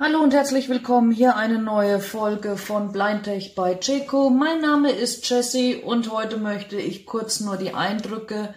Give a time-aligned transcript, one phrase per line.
[0.00, 1.12] Hallo und herzlich willkommen.
[1.12, 4.30] Hier eine neue Folge von Blindtech bei Checo.
[4.30, 8.52] Mein Name ist Jessie und heute möchte ich kurz nur die Eindrücke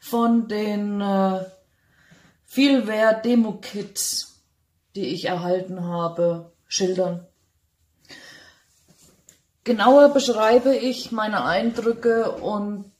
[0.00, 1.44] von den äh,
[2.44, 4.40] Feelware Demo Kits,
[4.94, 7.26] die ich erhalten habe, schildern.
[9.64, 12.92] Genauer beschreibe ich meine Eindrücke und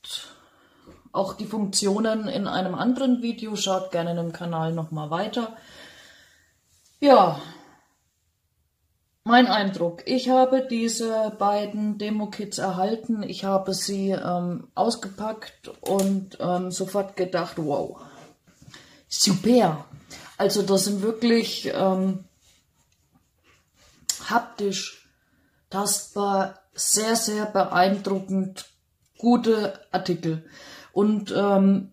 [1.11, 3.55] auch die Funktionen in einem anderen Video.
[3.55, 5.55] Schaut gerne in dem Kanal nochmal weiter.
[6.99, 7.39] Ja,
[9.25, 10.03] mein Eindruck.
[10.05, 13.23] Ich habe diese beiden Demo-Kits erhalten.
[13.23, 18.01] Ich habe sie ähm, ausgepackt und ähm, sofort gedacht, wow,
[19.07, 19.85] super.
[20.37, 22.25] Also das sind wirklich ähm,
[24.29, 25.07] haptisch,
[25.69, 28.65] tastbar, sehr, sehr beeindruckend
[29.17, 30.43] gute Artikel.
[30.91, 31.91] Und ähm,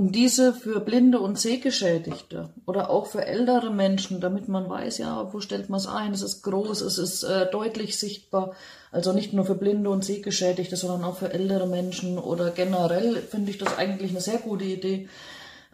[0.00, 5.30] um diese für Blinde und Sehgeschädigte oder auch für ältere Menschen, damit man weiß, ja,
[5.32, 6.12] wo stellt man es ein?
[6.12, 8.54] Es ist groß, es ist äh, deutlich sichtbar.
[8.90, 13.50] Also nicht nur für Blinde und Sehgeschädigte, sondern auch für ältere Menschen oder generell finde
[13.50, 15.08] ich das eigentlich eine sehr gute Idee.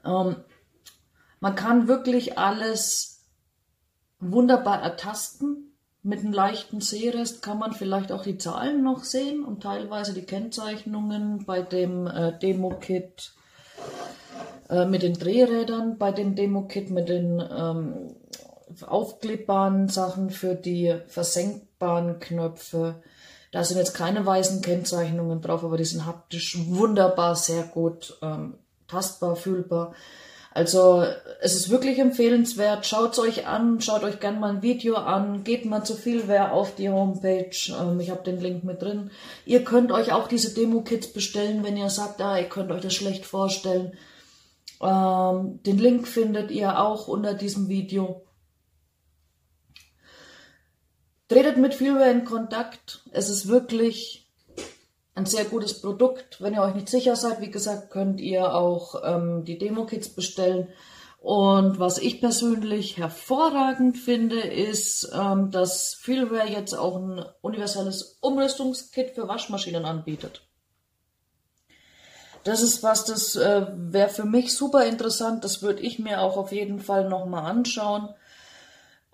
[0.04, 0.36] Ähm,
[1.38, 3.22] man kann wirklich alles
[4.18, 5.65] wunderbar ertasten.
[6.06, 10.22] Mit einem leichten Sehrest kann man vielleicht auch die Zahlen noch sehen und teilweise die
[10.22, 13.32] Kennzeichnungen bei dem äh, Demo-Kit
[14.70, 18.14] äh, mit den Drehrädern bei dem Demo-Kit, mit den ähm,
[18.86, 23.02] aufklebbaren Sachen für die versenkbaren Knöpfe.
[23.50, 28.54] Da sind jetzt keine weißen Kennzeichnungen drauf, aber die sind haptisch wunderbar, sehr gut ähm,
[28.86, 29.92] tastbar, fühlbar.
[30.56, 31.04] Also
[31.42, 32.86] es ist wirklich empfehlenswert.
[32.86, 36.28] Schaut es euch an, schaut euch gerne mal ein Video an, geht mal zu viel
[36.28, 37.54] wer auf die Homepage.
[37.78, 39.10] Ähm, ich habe den Link mit drin.
[39.44, 42.94] Ihr könnt euch auch diese Demo-Kits bestellen, wenn ihr sagt, ah, ihr könnt euch das
[42.94, 43.92] schlecht vorstellen.
[44.80, 48.22] Ähm, den Link findet ihr auch unter diesem Video.
[51.28, 53.02] Tretet mit Feelware in Kontakt.
[53.10, 54.25] Es ist wirklich
[55.16, 56.40] ein sehr gutes Produkt.
[56.40, 60.68] Wenn ihr euch nicht sicher seid, wie gesagt, könnt ihr auch ähm, die Demo-Kits bestellen.
[61.20, 69.12] Und was ich persönlich hervorragend finde, ist, ähm, dass Feelware jetzt auch ein universelles Umrüstungskit
[69.12, 70.42] für Waschmaschinen anbietet.
[72.44, 75.42] Das ist was, das äh, wäre für mich super interessant.
[75.44, 78.10] Das würde ich mir auch auf jeden Fall nochmal anschauen.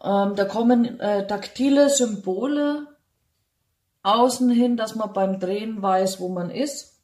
[0.02, 2.88] Ähm, da kommen äh, taktile Symbole
[4.02, 7.00] außen hin, dass man beim Drehen weiß, wo man ist.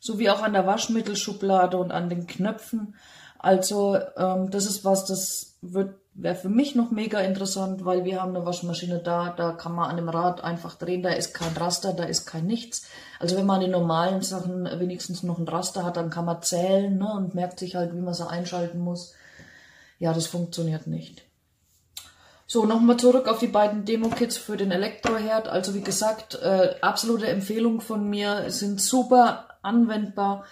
[0.00, 2.94] Sowie auch an der Waschmittelschublade und an den Knöpfen.
[3.38, 8.22] Also ähm, das ist was, das wird wäre für mich noch mega interessant, weil wir
[8.22, 11.54] haben eine Waschmaschine da, da kann man an dem Rad einfach drehen, da ist kein
[11.56, 12.88] Raster, da ist kein nichts.
[13.20, 16.96] Also wenn man die normalen Sachen wenigstens noch ein Raster hat, dann kann man zählen
[16.96, 19.14] ne, und merkt sich halt, wie man sie einschalten muss.
[19.98, 21.25] Ja, das funktioniert nicht.
[22.48, 25.48] So, nochmal zurück auf die beiden Demo-Kits für den Elektroherd.
[25.48, 30.44] Also wie gesagt, äh, absolute Empfehlung von mir, sind super anwendbar.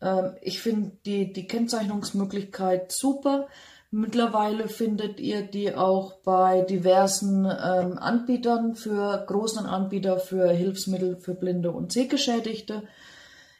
[0.00, 3.48] Ähm, ich finde die, die Kennzeichnungsmöglichkeit super.
[3.90, 11.34] Mittlerweile findet ihr die auch bei diversen ähm, Anbietern für großen Anbieter für Hilfsmittel für
[11.34, 12.84] Blinde und Sehgeschädigte.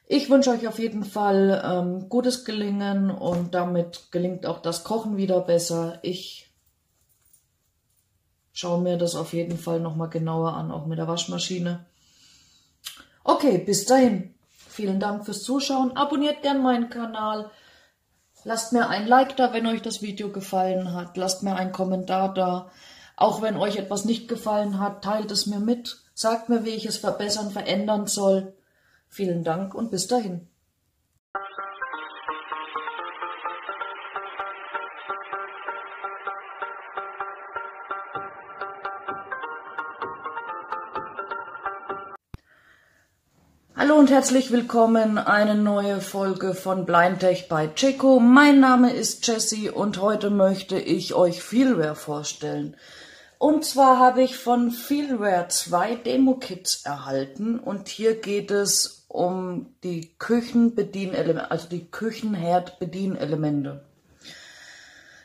[0.07, 5.17] Ich wünsche euch auf jeden Fall ähm, gutes Gelingen und damit gelingt auch das Kochen
[5.17, 5.99] wieder besser.
[6.03, 6.50] Ich
[8.61, 11.87] schaue mir das auf jeden Fall nochmal genauer an, auch mit der Waschmaschine.
[13.25, 14.35] Okay, bis dahin.
[14.69, 15.97] Vielen Dank fürs Zuschauen.
[15.97, 17.51] Abonniert gern meinen Kanal.
[18.45, 21.17] Lasst mir ein Like da, wenn euch das Video gefallen hat.
[21.17, 22.71] Lasst mir einen Kommentar da.
[23.17, 26.03] Auch wenn euch etwas nicht gefallen hat, teilt es mir mit.
[26.15, 28.53] Sagt mir, wie ich es verbessern, verändern soll.
[29.09, 30.49] Vielen Dank und bis dahin.
[44.01, 48.19] Und herzlich willkommen, eine neue Folge von Blindtech bei Checo.
[48.19, 52.79] Mein Name ist Jessie und heute möchte ich euch Feelware vorstellen.
[53.37, 60.15] Und zwar habe ich von Feelware zwei Demo-Kits erhalten und hier geht es um die
[60.19, 63.83] Küchenbedienelemente, also die Küchenherd-Bedienelemente.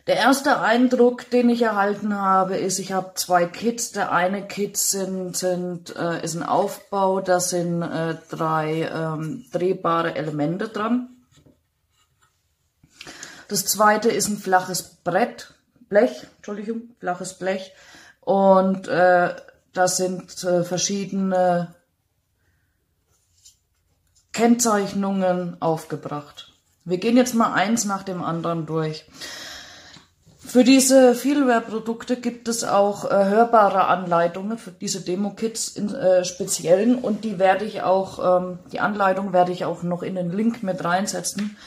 [0.08, 3.92] Der erste Eindruck, den ich erhalten habe, ist, ich habe zwei Kits.
[3.92, 10.14] Der eine Kit sind, sind, äh, ist ein Aufbau, da sind äh, drei ähm, drehbare
[10.14, 11.10] Elemente dran.
[13.48, 15.54] Das zweite ist ein flaches Brett,
[15.90, 17.74] Blech, Entschuldigung, flaches Blech.
[18.22, 19.36] Und äh,
[19.74, 21.74] das sind äh, verschiedene
[24.34, 26.52] Kennzeichnungen aufgebracht.
[26.84, 29.06] Wir gehen jetzt mal eins nach dem anderen durch.
[30.48, 37.00] Für diese Feelware-Produkte gibt es auch äh, hörbare Anleitungen für diese Demo-Kits in äh, speziellen
[37.00, 40.62] und die werde ich auch, ähm, die Anleitung werde ich auch noch in den Link
[40.62, 41.58] mit reinsetzen.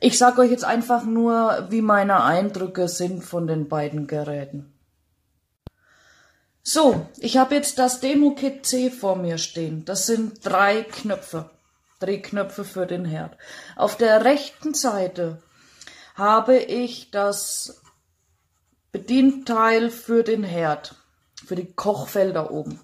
[0.00, 4.72] Ich sage euch jetzt einfach nur, wie meine Eindrücke sind von den beiden Geräten.
[6.62, 9.84] So, ich habe jetzt das Demo-Kit C vor mir stehen.
[9.84, 11.50] Das sind drei Knöpfe,
[11.98, 13.36] Drehknöpfe für den Herd.
[13.76, 15.42] Auf der rechten Seite
[16.14, 17.79] habe ich das
[18.92, 20.96] Bedienteil für den Herd,
[21.46, 22.80] für die Kochfelder oben.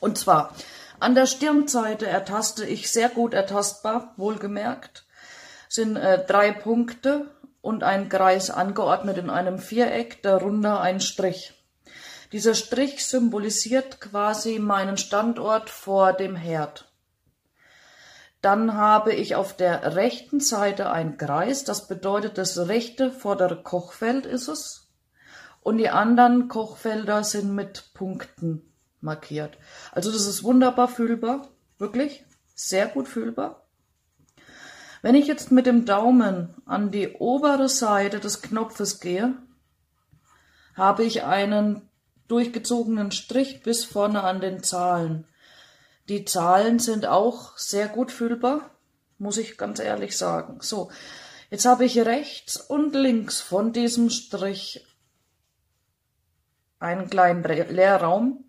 [0.00, 0.54] Und zwar
[0.98, 5.04] an der Stirnseite ertaste ich sehr gut ertastbar, wohlgemerkt,
[5.68, 7.30] sind äh, drei Punkte
[7.60, 11.54] und ein Kreis angeordnet in einem Viereck, darunter ein Strich.
[12.32, 16.91] Dieser Strich symbolisiert quasi meinen Standort vor dem Herd.
[18.42, 24.26] Dann habe ich auf der rechten Seite einen Kreis, das bedeutet, das rechte vordere Kochfeld
[24.26, 24.92] ist es.
[25.60, 29.58] Und die anderen Kochfelder sind mit Punkten markiert.
[29.92, 31.48] Also das ist wunderbar fühlbar,
[31.78, 32.24] wirklich
[32.54, 33.62] sehr gut fühlbar.
[35.02, 39.34] Wenn ich jetzt mit dem Daumen an die obere Seite des Knopfes gehe,
[40.74, 41.88] habe ich einen
[42.26, 45.26] durchgezogenen Strich bis vorne an den Zahlen.
[46.08, 48.70] Die Zahlen sind auch sehr gut fühlbar,
[49.18, 50.58] muss ich ganz ehrlich sagen.
[50.60, 50.90] So,
[51.50, 54.84] jetzt habe ich rechts und links von diesem Strich
[56.80, 58.44] einen kleinen Leerraum.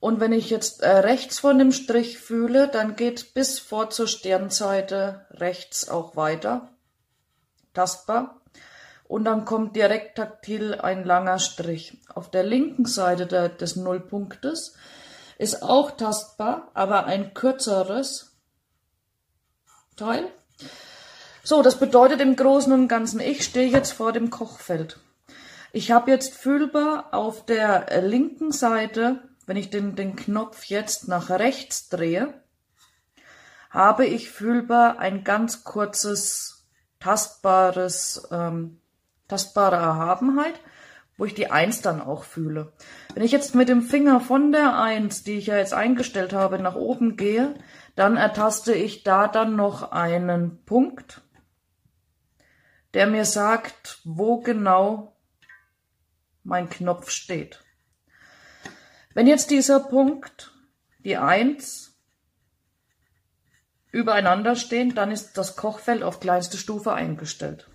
[0.00, 4.08] Und wenn ich jetzt äh, rechts von dem Strich fühle, dann geht bis vor zur
[4.08, 6.70] Sternseite rechts auch weiter.
[7.74, 8.40] Tastbar.
[9.06, 11.98] Und dann kommt direkt taktil ein langer Strich.
[12.14, 14.74] Auf der linken Seite des Nullpunktes
[15.40, 18.36] ist auch tastbar, aber ein kürzeres
[19.96, 20.30] Teil.
[21.42, 25.00] So, das bedeutet im Großen und Ganzen, ich stehe jetzt vor dem Kochfeld.
[25.72, 31.30] Ich habe jetzt fühlbar auf der linken Seite, wenn ich den, den Knopf jetzt nach
[31.30, 32.34] rechts drehe,
[33.70, 36.66] habe ich fühlbar ein ganz kurzes,
[36.98, 38.78] tastbares, ähm,
[39.26, 40.60] tastbare Erhabenheit
[41.20, 42.72] wo ich die Eins dann auch fühle.
[43.12, 46.58] Wenn ich jetzt mit dem Finger von der Eins, die ich ja jetzt eingestellt habe,
[46.58, 47.56] nach oben gehe,
[47.94, 51.20] dann ertaste ich da dann noch einen Punkt,
[52.94, 55.14] der mir sagt, wo genau
[56.42, 57.62] mein Knopf steht.
[59.12, 60.54] Wenn jetzt dieser Punkt,
[61.00, 62.00] die Eins,
[63.92, 67.69] übereinander stehen, dann ist das Kochfeld auf kleinste Stufe eingestellt.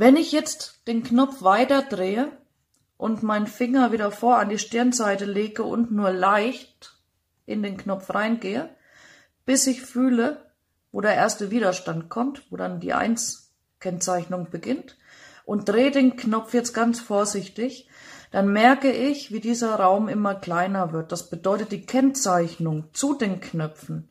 [0.00, 2.32] Wenn ich jetzt den Knopf weiter drehe
[2.96, 6.96] und meinen Finger wieder vor an die Stirnseite lege und nur leicht
[7.44, 8.74] in den Knopf reingehe,
[9.44, 10.50] bis ich fühle,
[10.90, 14.96] wo der erste Widerstand kommt, wo dann die 1-Kennzeichnung beginnt,
[15.44, 17.86] und drehe den Knopf jetzt ganz vorsichtig,
[18.30, 21.12] dann merke ich, wie dieser Raum immer kleiner wird.
[21.12, 24.08] Das bedeutet die Kennzeichnung zu den Knöpfen,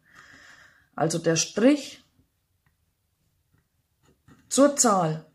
[0.95, 2.03] also der Strich
[4.49, 5.25] zur Zahl,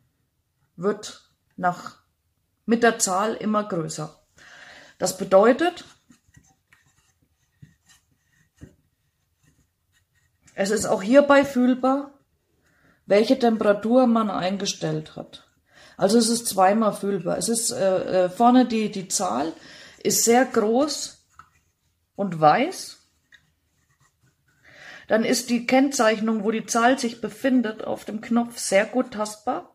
[0.76, 1.98] wird nach,
[2.66, 4.18] mit der Zahl immer größer.
[4.98, 5.84] Das bedeutet,
[10.54, 12.18] es ist auch hierbei fühlbar,
[13.06, 15.46] welche Temperatur man eingestellt hat.
[15.96, 17.38] Also es ist zweimal fühlbar.
[17.38, 19.52] Es ist äh, äh vorne die, die Zahl
[20.02, 21.24] ist sehr groß
[22.16, 22.98] und weiß.
[25.06, 29.73] Dann ist die Kennzeichnung, wo die Zahl sich befindet, auf dem Knopf sehr gut tastbar.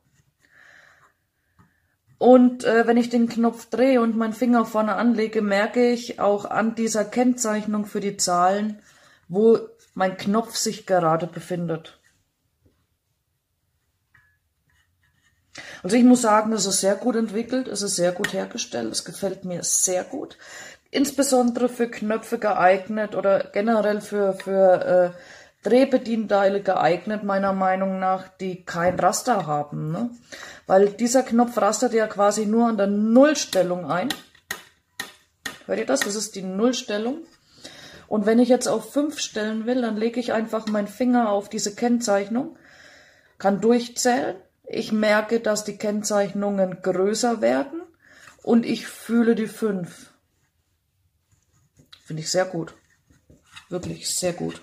[2.20, 6.44] Und äh, wenn ich den Knopf drehe und meinen Finger vorne anlege, merke ich auch
[6.44, 8.82] an dieser Kennzeichnung für die Zahlen,
[9.30, 9.58] wo
[9.94, 11.98] mein Knopf sich gerade befindet.
[15.82, 19.06] Also ich muss sagen, es ist sehr gut entwickelt, es ist sehr gut hergestellt, es
[19.06, 20.38] gefällt mir sehr gut.
[20.92, 25.20] Insbesondere für Knöpfe geeignet oder generell für, für äh,
[25.64, 29.92] Drehbedienteile geeignet, meiner Meinung nach, die kein Raster haben.
[29.92, 30.10] Ne?
[30.68, 34.10] Weil dieser Knopf rastert ja quasi nur an der Nullstellung ein.
[35.66, 36.00] Hört ihr das?
[36.00, 37.24] Das ist die Nullstellung.
[38.08, 41.50] Und wenn ich jetzt auf 5 stellen will, dann lege ich einfach meinen Finger auf
[41.50, 42.58] diese Kennzeichnung,
[43.38, 44.36] kann durchzählen.
[44.64, 47.82] Ich merke, dass die Kennzeichnungen größer werden
[48.42, 50.12] und ich fühle die 5.
[52.06, 52.74] Finde ich sehr gut.
[53.70, 54.62] Wirklich sehr gut.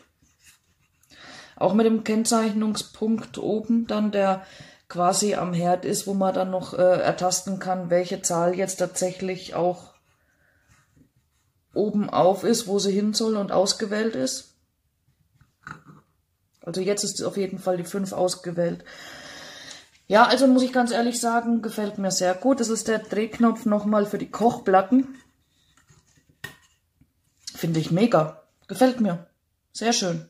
[1.56, 4.44] Auch mit dem Kennzeichnungspunkt oben dann der
[4.88, 9.54] quasi am Herd ist, wo man dann noch äh, ertasten kann, welche Zahl jetzt tatsächlich
[9.54, 9.94] auch
[11.74, 14.54] oben auf ist, wo sie hin soll und ausgewählt ist.
[16.60, 18.84] Also jetzt ist auf jeden Fall die 5 ausgewählt.
[20.08, 22.60] Ja, also muss ich ganz ehrlich sagen, gefällt mir sehr gut.
[22.60, 25.16] Das ist der Drehknopf nochmal für die Kochplatten.
[27.54, 28.42] Finde ich mega.
[28.68, 29.26] Gefällt mir.
[29.72, 30.28] Sehr schön.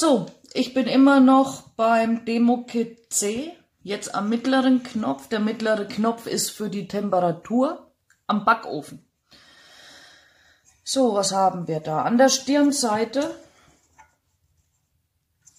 [0.00, 3.52] So, ich bin immer noch beim Demo-Kit C.
[3.82, 5.28] Jetzt am mittleren Knopf.
[5.28, 7.92] Der mittlere Knopf ist für die Temperatur
[8.26, 9.04] am Backofen.
[10.84, 12.00] So, was haben wir da?
[12.00, 13.30] An der Stirnseite,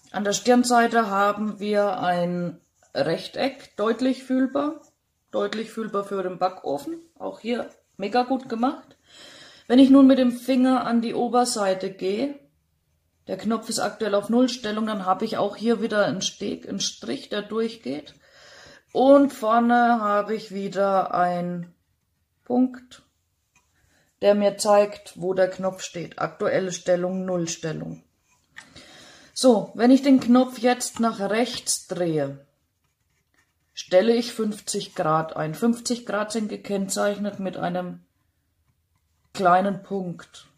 [0.10, 2.60] an der Stirnseite haben wir ein
[2.96, 4.82] Rechteck, deutlich fühlbar,
[5.30, 7.00] deutlich fühlbar für den Backofen.
[7.20, 8.98] Auch hier mega gut gemacht.
[9.68, 12.40] Wenn ich nun mit dem Finger an die Oberseite gehe,
[13.28, 16.80] der Knopf ist aktuell auf Nullstellung, dann habe ich auch hier wieder einen Steg, einen
[16.80, 18.16] Strich, der durchgeht.
[18.94, 21.74] Und vorne habe ich wieder ein
[22.44, 23.04] Punkt,
[24.22, 26.20] der mir zeigt, wo der Knopf steht.
[26.20, 28.04] Aktuelle Stellung, Nullstellung.
[29.34, 32.46] So, wenn ich den Knopf jetzt nach rechts drehe,
[33.74, 35.56] stelle ich 50 Grad ein.
[35.56, 38.02] 50 Grad sind gekennzeichnet mit einem
[39.34, 40.51] kleinen Punkt.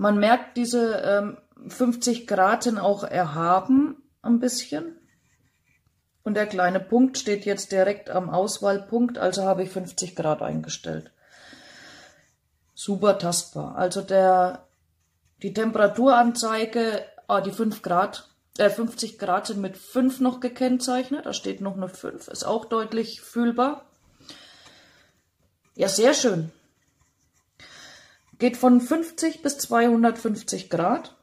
[0.00, 1.36] Man merkt, diese ähm,
[1.68, 4.96] 50 Grad sind auch erhaben ein bisschen.
[6.22, 11.12] Und der kleine Punkt steht jetzt direkt am Auswahlpunkt, also habe ich 50 Grad eingestellt
[12.80, 13.76] super tastbar.
[13.76, 14.66] Also der,
[15.42, 21.26] die Temperaturanzeige, ah, die 5 Grad, äh, 50 Grad sind mit 5 noch gekennzeichnet.
[21.26, 23.84] Da steht noch eine 5, ist auch deutlich fühlbar.
[25.74, 26.50] Ja, sehr schön.
[28.40, 31.14] Geht von 50 bis 250 Grad.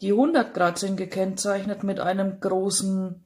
[0.00, 3.22] Die 100 Grad sind gekennzeichnet mit einem großen,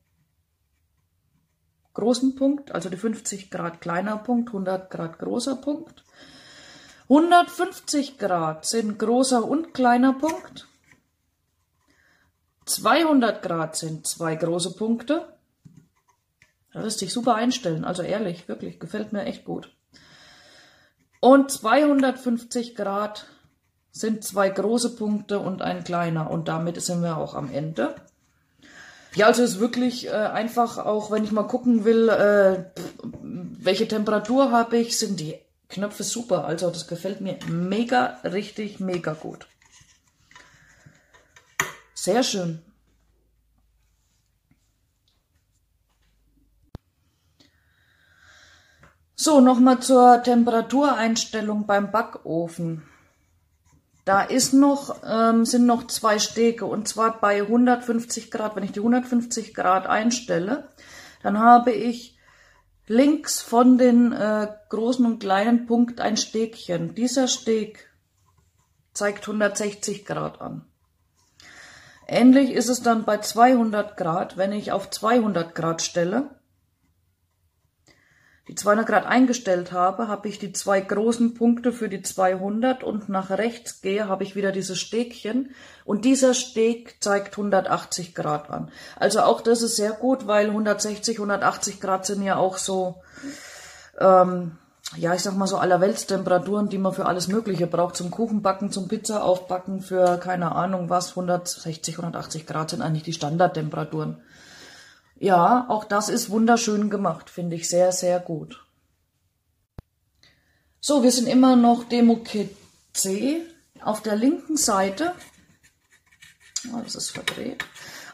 [1.95, 6.03] großen Punkt, also die 50 Grad kleiner Punkt, 100 Grad großer Punkt.
[7.05, 10.67] 150 Grad sind großer und kleiner Punkt.
[12.67, 15.39] 200 Grad sind zwei große Punkte.
[16.73, 19.73] Das lässt sich super einstellen, also ehrlich, wirklich, gefällt mir echt gut.
[21.25, 23.25] Und 250 Grad
[23.91, 26.31] sind zwei große Punkte und ein kleiner.
[26.31, 27.95] Und damit sind wir auch am Ende.
[29.15, 32.65] Ja, also ist wirklich äh, einfach, auch wenn ich mal gucken will, äh,
[33.23, 35.39] welche Temperatur habe ich, sind die
[35.71, 36.45] Knöpfe super.
[36.45, 39.47] Also das gefällt mir mega, richtig, mega gut.
[41.95, 42.61] Sehr schön.
[49.17, 52.83] So, nochmal zur Temperatureinstellung beim Backofen.
[54.05, 58.57] Da ist noch, ähm, sind noch zwei Stege und zwar bei 150 Grad.
[58.57, 60.69] Wenn ich die 150 Grad einstelle,
[61.23, 62.19] dann habe ich
[62.87, 66.97] links von den äh, großen und kleinen Punkt ein Stegchen.
[66.97, 67.89] Dieser Steg
[68.95, 70.67] zeigt 160 Grad an.
[72.07, 76.31] Ähnlich ist es dann bei 200 Grad, wenn ich auf 200 Grad stelle
[78.49, 83.09] die 200 Grad eingestellt habe, habe ich die zwei großen Punkte für die 200 und
[83.09, 85.55] nach rechts gehe, habe ich wieder dieses Stegchen
[85.87, 88.71] und dieser Steg zeigt 180 Grad an.
[88.97, 92.97] Also auch das ist sehr gut, weil 160, 180 Grad sind ja auch so,
[93.99, 94.59] ähm,
[94.97, 98.89] ja, ich sag mal so allerweltstemperaturen, die man für alles Mögliche braucht, zum Kuchenbacken, zum
[98.89, 104.19] Pizza aufbacken, für keine Ahnung was, 160, 180 Grad sind eigentlich die Standardtemperaturen.
[105.17, 108.65] Ja, auch das ist wunderschön gemacht, finde ich sehr, sehr gut.
[110.81, 112.55] So, wir sind immer noch Demo Kit
[112.93, 113.43] C.
[113.81, 115.13] Auf der linken Seite,
[116.73, 117.65] oh, das ist verdreht,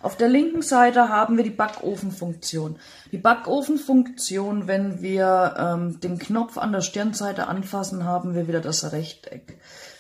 [0.03, 2.79] auf der linken Seite haben wir die Backofenfunktion.
[3.13, 8.93] Die Backofenfunktion, wenn wir ähm, den Knopf an der Stirnseite anfassen, haben wir wieder das
[8.93, 9.59] Rechteck.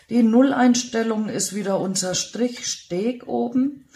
[0.08, 3.88] Die Nulleinstellung ist wieder unser Strichsteg oben.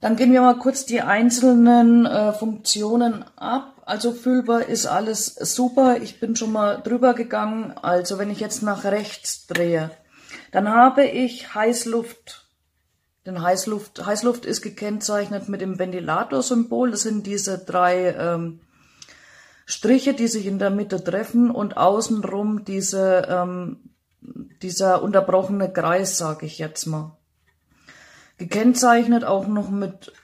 [0.00, 3.82] Dann gehen wir mal kurz die einzelnen äh, Funktionen ab.
[3.84, 5.98] Also füllbar ist alles super.
[6.00, 7.74] Ich bin schon mal drüber gegangen.
[7.82, 9.90] Also wenn ich jetzt nach rechts drehe,
[10.52, 12.46] dann habe ich Heißluft.
[13.26, 16.92] Denn Heißluft, Heißluft ist gekennzeichnet mit dem Ventilatorsymbol.
[16.92, 18.60] Das sind diese drei ähm,
[19.66, 23.90] Striche, die sich in der Mitte treffen und außenrum diese, ähm,
[24.62, 27.19] dieser unterbrochene Kreis, sage ich jetzt mal.
[28.40, 30.14] Gekennzeichnet auch noch mit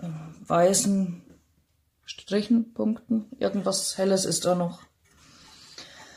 [0.00, 0.06] äh,
[0.48, 1.22] weißen
[2.06, 3.26] Strichen, Punkten.
[3.38, 4.80] Irgendwas Helles ist da noch.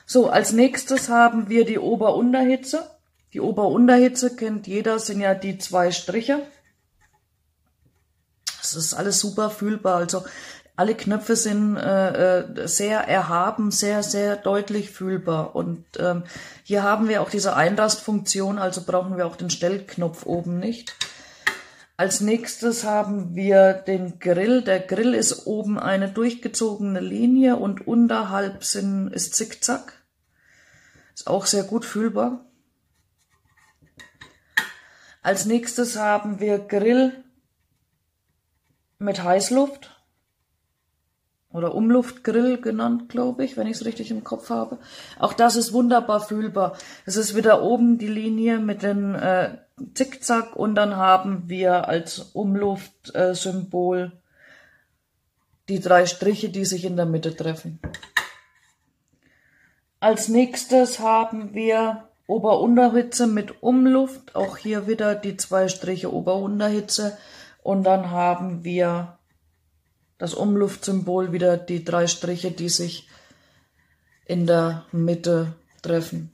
[0.05, 2.89] So, als nächstes haben wir die Ober-Unterhitze.
[3.33, 6.41] Die Ober-Unterhitze kennt jeder, sind ja die zwei Striche.
[8.61, 9.97] Das ist alles super fühlbar.
[9.97, 10.23] Also
[10.77, 15.57] alle Knöpfe sind äh, äh, sehr erhaben, sehr, sehr deutlich fühlbar.
[15.57, 16.23] Und ähm,
[16.63, 20.95] hier haben wir auch diese Einrastfunktion, also brauchen wir auch den Stellknopf oben nicht.
[21.99, 24.61] Als nächstes haben wir den Grill.
[24.61, 30.01] Der Grill ist oben eine durchgezogene Linie und unterhalb sind, ist Zickzack.
[31.13, 32.45] Ist auch sehr gut fühlbar.
[35.21, 37.21] Als nächstes haben wir Grill
[38.97, 40.01] mit Heißluft
[41.51, 44.77] oder Umluftgrill genannt, glaube ich, wenn ich es richtig im Kopf habe.
[45.19, 46.77] Auch das ist wunderbar fühlbar.
[47.05, 49.57] Es ist wieder oben die Linie mit den äh,
[49.93, 54.17] Zickzack und dann haben wir als Umluftsymbol äh,
[55.69, 57.79] die drei Striche, die sich in der Mitte treffen.
[59.99, 67.17] Als nächstes haben wir Ober-Unterhitze mit Umluft, auch hier wieder die zwei Striche Ober-Unterhitze
[67.63, 69.17] und dann haben wir
[70.17, 73.09] das Umluftsymbol wieder die drei Striche, die sich
[74.25, 76.31] in der Mitte treffen.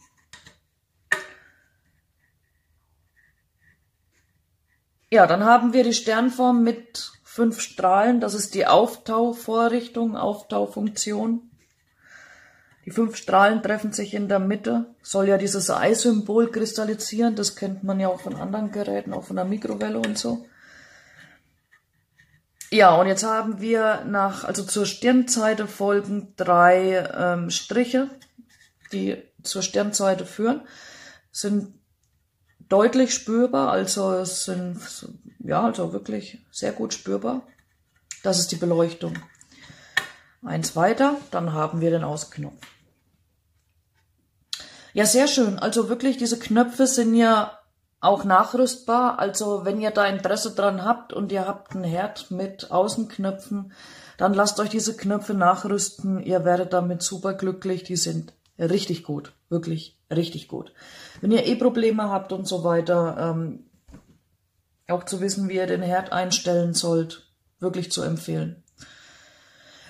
[5.16, 8.20] Ja, dann haben wir die Sternform mit fünf Strahlen.
[8.20, 11.52] Das ist die Auftauvorrichtung, Auftaufunktion.
[12.84, 14.94] Die fünf Strahlen treffen sich in der Mitte.
[15.02, 17.38] Soll ja dieses Ei-Symbol kristallisieren.
[17.38, 20.46] Das kennt man ja auch von anderen Geräten, auch von der Mikrowelle und so.
[22.70, 28.10] Ja, und jetzt haben wir nach, also zur Stirnseite folgen drei ähm, Striche,
[28.92, 30.60] die zur Sternseite führen,
[31.32, 31.74] sind
[32.76, 34.82] deutlich spürbar, also es sind,
[35.40, 37.44] ja, also wirklich sehr gut spürbar.
[38.22, 39.14] Das ist die Beleuchtung.
[40.44, 42.58] Eins weiter, dann haben wir den Ausknopf.
[44.92, 45.58] Ja, sehr schön.
[45.58, 47.60] Also wirklich, diese Knöpfe sind ja
[48.02, 49.20] auch nachrüstbar.
[49.20, 53.72] Also wenn ihr da Interesse dran habt und ihr habt einen Herd mit Außenknöpfen,
[54.18, 56.22] dann lasst euch diese Knöpfe nachrüsten.
[56.22, 57.84] Ihr werdet damit super glücklich.
[57.84, 59.32] Die sind richtig gut.
[59.48, 60.74] Wirklich richtig gut.
[61.22, 63.66] Wenn ihr eh Probleme habt und so weiter, ähm,
[64.88, 68.64] auch zu wissen, wie ihr den Herd einstellen sollt, wirklich zu empfehlen.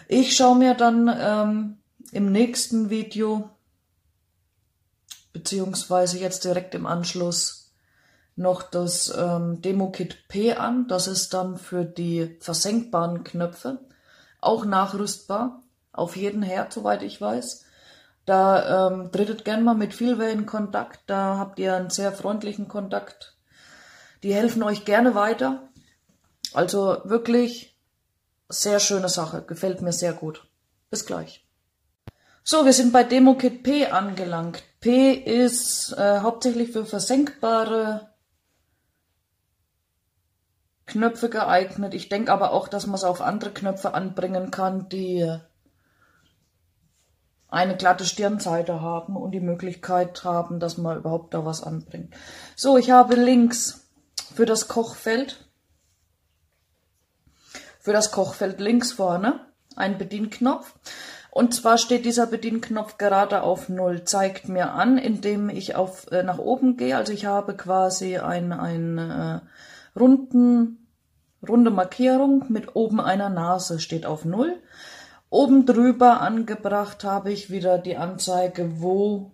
[0.08, 1.78] Ich schaue mir dann ähm,
[2.12, 3.49] im nächsten Video,
[5.34, 7.73] beziehungsweise jetzt direkt im Anschluss,
[8.38, 10.88] noch das ähm, Demo-Kit P an.
[10.88, 13.80] Das ist dann für die versenkbaren Knöpfe
[14.41, 15.62] auch nachrüstbar.
[15.91, 17.64] Auf jeden Herd, soweit ich weiß.
[18.26, 21.02] Da ähm, tretet gern mal mit Vielway in Kontakt.
[21.08, 23.38] Da habt ihr einen sehr freundlichen Kontakt.
[24.24, 25.70] Die helfen euch gerne weiter.
[26.54, 27.80] Also wirklich
[28.50, 29.44] sehr schöne Sache.
[29.44, 30.48] Gefällt mir sehr gut.
[30.90, 31.46] Bis gleich.
[32.44, 34.64] So, wir sind bei DemoKit P angelangt.
[34.80, 38.10] P ist äh, hauptsächlich für versenkbare
[40.86, 41.94] Knöpfe geeignet.
[41.94, 45.40] Ich denke aber auch, dass man es auf andere Knöpfe anbringen kann, die
[47.56, 52.13] eine glatte Stirnseite haben und die Möglichkeit haben, dass man überhaupt da was anbringt.
[52.56, 53.88] So, ich habe links
[54.34, 55.48] für das Kochfeld,
[57.80, 59.39] für das Kochfeld links vorne
[59.78, 60.76] einen Bedienknopf.
[61.32, 66.24] Und zwar steht dieser Bedienknopf gerade auf Null, zeigt mir an, indem ich auf, äh,
[66.24, 66.98] nach oben gehe.
[66.98, 69.39] Also ich habe quasi ein, ein äh,
[69.98, 70.88] runden,
[71.48, 74.62] runde Markierung mit oben einer Nase, steht auf Null.
[75.36, 79.34] Oben drüber angebracht habe ich wieder die Anzeige, wo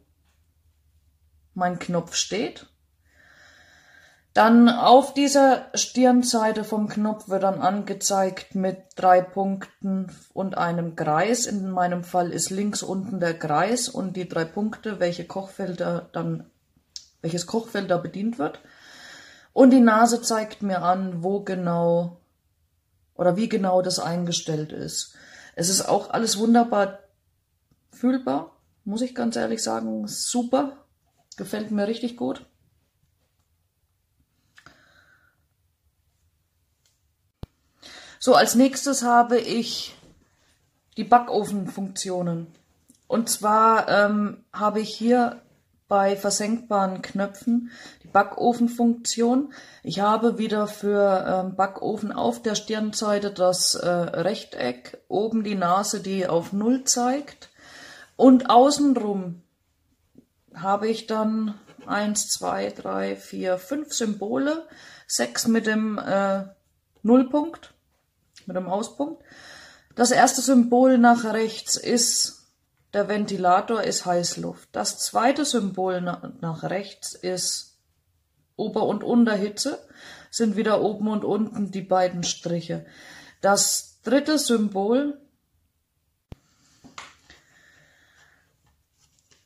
[1.54, 2.66] mein Knopf steht.
[4.34, 11.46] Dann auf dieser Stirnseite vom Knopf wird dann angezeigt mit drei Punkten und einem Kreis.
[11.46, 16.50] In meinem Fall ist links unten der Kreis und die drei Punkte, welche Kochfelder dann,
[17.22, 18.60] welches Kochfeld da bedient wird.
[19.54, 22.18] Und die Nase zeigt mir an, wo genau
[23.14, 25.16] oder wie genau das eingestellt ist.
[25.56, 27.00] Es ist auch alles wunderbar
[27.92, 30.08] fühlbar, muss ich ganz ehrlich sagen.
[30.08, 30.86] Super,
[31.38, 32.46] gefällt mir richtig gut.
[38.20, 39.96] So, als nächstes habe ich
[40.96, 42.48] die Backofenfunktionen.
[43.08, 45.42] Und zwar ähm, habe ich hier
[45.92, 47.70] bei versenkbaren Knöpfen
[48.02, 49.52] die Backofenfunktion.
[49.84, 56.00] Ich habe wieder für ähm, Backofen auf der Stirnseite das äh, Rechteck, oben die Nase,
[56.00, 57.50] die auf Null zeigt.
[58.16, 59.42] Und außenrum
[60.56, 64.66] habe ich dann eins, zwei, drei, vier, fünf Symbole,
[65.08, 66.44] sechs mit dem äh,
[67.04, 67.74] Nullpunkt,
[68.46, 69.22] mit dem Auspunkt.
[69.96, 72.41] Das erste Symbol nach rechts ist
[72.94, 74.70] der Ventilator ist Heißluft.
[74.72, 77.78] Das zweite Symbol nach rechts ist
[78.56, 79.80] Ober- und Unterhitze,
[80.30, 82.86] sind wieder oben und unten die beiden Striche.
[83.42, 85.20] Das dritte Symbol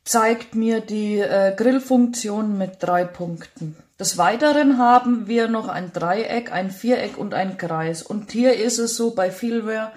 [0.03, 3.75] zeigt mir die äh, Grillfunktion mit drei Punkten.
[3.99, 8.03] Des Weiteren haben wir noch ein Dreieck, ein Viereck und ein Kreis.
[8.03, 9.93] Und hier ist es so bei Vielware,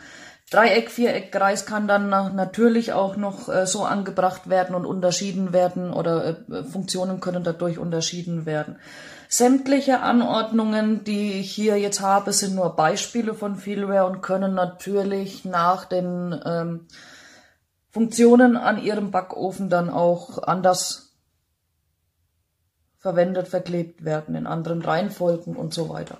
[0.51, 5.93] Dreieck, Viereck, Kreis kann dann natürlich auch noch äh, so angebracht werden und unterschieden werden
[5.93, 8.79] oder äh, Funktionen können dadurch unterschieden werden.
[9.29, 15.45] Sämtliche Anordnungen, die ich hier jetzt habe, sind nur Beispiele von Vielware und können natürlich
[15.45, 16.87] nach den ähm,
[17.91, 21.15] Funktionen an Ihrem Backofen dann auch anders
[22.99, 26.17] verwendet, verklebt werden, in anderen Reihenfolgen und so weiter.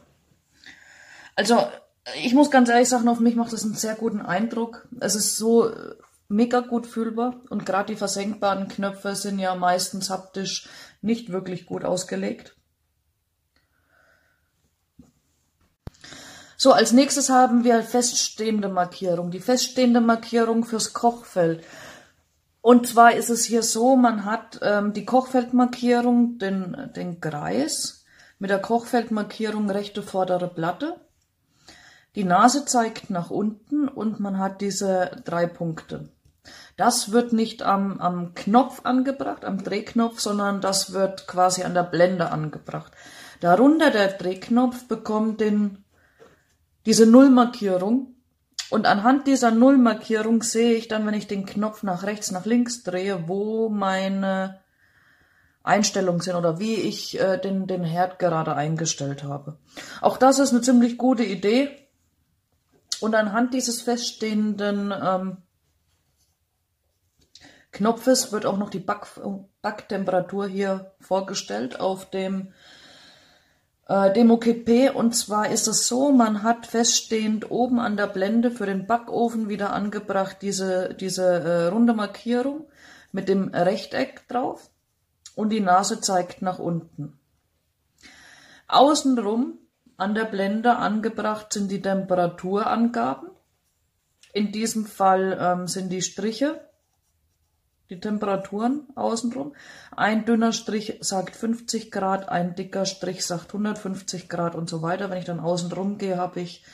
[1.35, 1.67] Also,
[2.17, 4.89] ich muss ganz ehrlich sagen, auf mich macht das einen sehr guten Eindruck.
[5.01, 5.95] Es ist so äh,
[6.29, 10.69] mega gut fühlbar und gerade die versenkbaren Knöpfe sind ja meistens haptisch
[11.01, 12.55] nicht wirklich gut ausgelegt.
[16.61, 19.31] So, als nächstes haben wir feststehende Markierung.
[19.31, 21.65] Die feststehende Markierung fürs Kochfeld.
[22.61, 28.05] Und zwar ist es hier so, man hat ähm, die Kochfeldmarkierung, den, den Kreis,
[28.41, 30.97] mit der Kochfeldmarkierung rechte vordere Platte.
[32.19, 36.09] Die Nase zeigt nach unten und man hat diese drei Punkte.
[36.77, 41.85] Das wird nicht am, am Knopf angebracht, am Drehknopf, sondern das wird quasi an der
[41.85, 42.91] Blende angebracht.
[43.39, 45.85] Darunter der Drehknopf bekommt den
[46.87, 48.17] diese Nullmarkierung.
[48.69, 52.83] Und anhand dieser Nullmarkierung sehe ich dann, wenn ich den Knopf nach rechts, nach links
[52.83, 54.59] drehe, wo meine
[55.63, 59.57] Einstellungen sind oder wie ich äh, den, den Herd gerade eingestellt habe.
[60.01, 61.88] Auch das ist eine ziemlich gute Idee.
[63.01, 65.37] Und anhand dieses feststehenden ähm,
[67.71, 69.07] Knopfes wird auch noch die Back
[69.63, 72.53] Backtemperatur hier vorgestellt auf dem
[73.89, 74.91] äh, DemoKit P.
[74.91, 79.49] Und zwar ist es so, man hat feststehend oben an der Blende für den Backofen
[79.49, 82.67] wieder angebracht diese, diese äh, runde Markierung
[83.13, 84.71] mit dem Rechteck drauf
[85.35, 87.19] und die Nase zeigt nach unten.
[88.67, 89.59] Außenrum
[89.99, 93.29] an der Blende angebracht sind die Temperaturangaben.
[94.33, 96.61] In diesem Fall ähm, sind die Striche
[97.91, 99.55] die Temperaturen außenrum.
[99.97, 105.11] Ein dünner Strich sagt 50 Grad, ein dicker Strich sagt 150 Grad und so weiter.
[105.11, 106.65] Wenn ich dann außenrum gehe, habe ich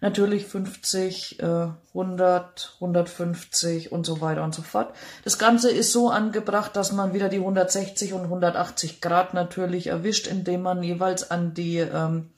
[0.00, 4.94] natürlich 50, äh, 100, 150 und so weiter und so fort.
[5.24, 10.28] Das Ganze ist so angebracht, dass man wieder die 160 und 180 Grad natürlich erwischt,
[10.28, 12.30] indem man jeweils an die ähm,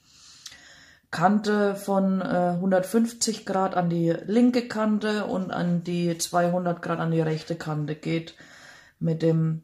[1.11, 7.11] Kante von äh, 150 Grad an die linke Kante und an die 200 Grad an
[7.11, 8.35] die rechte Kante geht
[8.99, 9.63] mit dem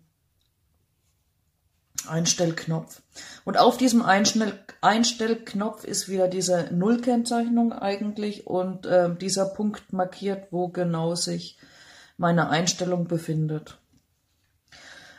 [2.07, 3.01] Einstellknopf.
[3.43, 10.47] Und auf diesem Einstell Einstellknopf ist wieder diese Nullkennzeichnung eigentlich und äh, dieser Punkt markiert,
[10.51, 11.57] wo genau sich
[12.17, 13.79] meine Einstellung befindet.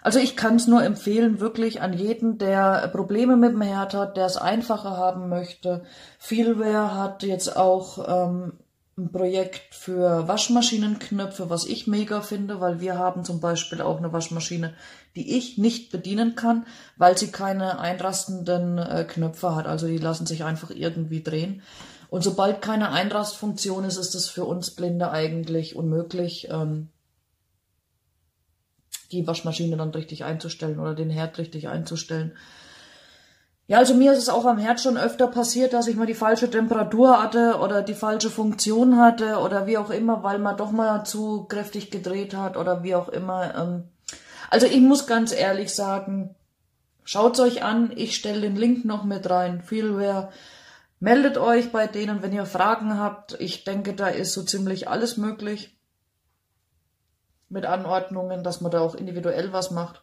[0.06, 4.16] Also ich kann es nur empfehlen, wirklich an jeden, der Probleme mit dem Herd hat,
[4.16, 5.82] der es einfacher haben möchte.
[6.20, 8.52] Feelware hat jetzt auch ähm,
[8.96, 14.12] ein Projekt für Waschmaschinenknöpfe, was ich mega finde, weil wir haben zum Beispiel auch eine
[14.12, 14.74] Waschmaschine,
[15.16, 16.66] die ich nicht bedienen kann,
[16.96, 19.66] weil sie keine einrastenden äh, Knöpfe hat.
[19.66, 21.62] Also die lassen sich einfach irgendwie drehen.
[22.10, 26.46] Und sobald keine Einrastfunktion ist, ist es für uns Blinde eigentlich unmöglich.
[26.48, 26.90] Ähm,
[29.08, 32.32] die Waschmaschine dann richtig einzustellen oder den Herd richtig einzustellen.
[33.68, 36.14] Ja, also mir ist es auch am Herd schon öfter passiert, dass ich mal die
[36.14, 40.70] falsche Temperatur hatte oder die falsche Funktion hatte oder wie auch immer, weil man doch
[40.70, 43.54] mal zu kräftig gedreht hat oder wie auch immer.
[43.56, 43.84] Ähm.
[44.50, 46.36] Also ich muss ganz ehrlich sagen,
[47.02, 49.62] schaut's euch an, ich stelle den Link noch mit rein.
[49.62, 50.30] Feelware,
[51.00, 53.36] meldet euch bei denen, wenn ihr Fragen habt.
[53.40, 55.75] Ich denke, da ist so ziemlich alles möglich
[57.48, 60.02] mit Anordnungen, dass man da auch individuell was macht.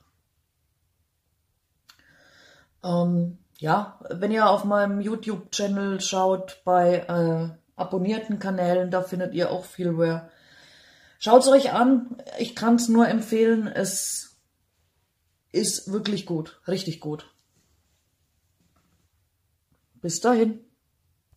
[2.83, 9.51] Ähm, ja, wenn ihr auf meinem YouTube-Channel schaut, bei äh, abonnierten Kanälen, da findet ihr
[9.51, 10.29] auch Feelware.
[11.19, 14.37] Schaut es euch an, ich kann es nur empfehlen, es
[15.51, 17.33] ist wirklich gut, richtig gut.
[20.01, 20.59] Bis dahin.